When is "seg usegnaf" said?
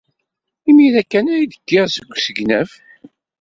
1.89-2.71